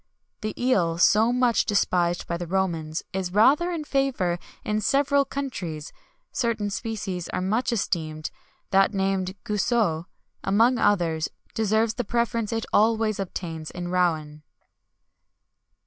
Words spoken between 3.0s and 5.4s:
is rather in favour in several